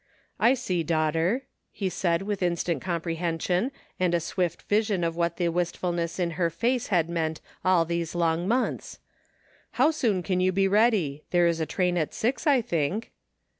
"I 0.39 0.55
see, 0.55 0.81
daughter," 0.81 1.43
he 1.71 1.87
said 1.87 2.23
with 2.23 2.41
instant 2.41 2.81
compre 2.81 3.17
hension 3.17 3.69
and 3.99 4.15
a 4.15 4.19
swift 4.19 4.63
vision 4.63 5.03
of 5.03 5.15
what 5.15 5.37
the 5.37 5.49
wistfulness 5.49 6.17
in 6.17 6.31
her 6.41 6.49
face 6.49 6.87
had 6.87 7.07
meant 7.07 7.39
all 7.63 7.85
these 7.85 8.15
long 8.15 8.47
months. 8.47 8.95
'^ 8.95 8.99
How 9.73 9.91
soon 9.91 10.23
can 10.23 10.39
you 10.39 10.51
be 10.51 10.67
ready? 10.67 11.23
There 11.29 11.45
is 11.45 11.59
a 11.59 11.67
train 11.67 11.99
at 11.99 12.15
six, 12.15 12.47
I 12.47 12.61
think." 12.61 13.11